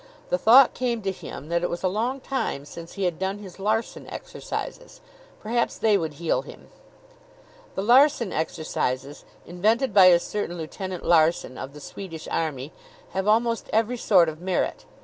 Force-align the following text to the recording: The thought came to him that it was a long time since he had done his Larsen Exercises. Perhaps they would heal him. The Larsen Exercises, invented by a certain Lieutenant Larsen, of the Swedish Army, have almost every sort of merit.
The 0.29 0.39
thought 0.39 0.73
came 0.73 1.03
to 1.03 1.11
him 1.11 1.49
that 1.49 1.61
it 1.61 1.69
was 1.69 1.83
a 1.83 1.87
long 1.87 2.21
time 2.21 2.65
since 2.65 2.93
he 2.93 3.03
had 3.03 3.19
done 3.19 3.37
his 3.37 3.59
Larsen 3.59 4.07
Exercises. 4.11 4.99
Perhaps 5.39 5.77
they 5.77 5.95
would 5.95 6.13
heal 6.13 6.41
him. 6.41 6.69
The 7.75 7.83
Larsen 7.83 8.33
Exercises, 8.33 9.25
invented 9.45 9.93
by 9.93 10.05
a 10.05 10.17
certain 10.17 10.57
Lieutenant 10.57 11.05
Larsen, 11.05 11.55
of 11.55 11.73
the 11.75 11.79
Swedish 11.79 12.27
Army, 12.31 12.73
have 13.11 13.27
almost 13.27 13.69
every 13.71 13.95
sort 13.95 14.27
of 14.27 14.41
merit. 14.41 14.85